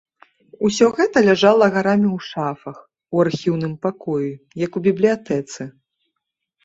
[0.67, 2.77] Усё гэта ляжала гарамі ў шафах,
[3.17, 4.31] у архіўным пакоі,
[4.67, 5.61] як у бібліятэцы.